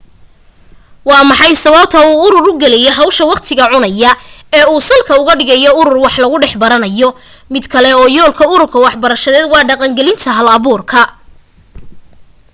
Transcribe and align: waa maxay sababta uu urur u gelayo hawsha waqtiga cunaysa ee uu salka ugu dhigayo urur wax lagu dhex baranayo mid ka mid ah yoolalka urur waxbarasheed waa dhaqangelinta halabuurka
waa 1.09 1.23
maxay 1.29 1.53
sababta 1.63 1.97
uu 2.07 2.21
urur 2.25 2.45
u 2.51 2.59
gelayo 2.61 2.91
hawsha 2.97 3.23
waqtiga 3.31 3.65
cunaysa 3.71 4.11
ee 4.57 4.65
uu 4.73 4.79
salka 4.89 5.13
ugu 5.19 5.33
dhigayo 5.39 5.69
urur 5.81 5.97
wax 6.05 6.15
lagu 6.23 6.37
dhex 6.43 6.53
baranayo 6.61 7.09
mid 7.53 7.65
ka 7.71 7.77
mid 7.83 7.91
ah 7.99 8.13
yoolalka 8.15 8.43
urur 8.53 8.69
waxbarasheed 8.85 9.45
waa 9.53 9.67
dhaqangelinta 9.69 10.29
halabuurka 10.37 11.01